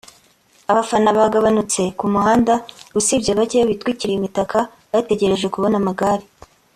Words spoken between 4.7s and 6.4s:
bategereje kubona amagare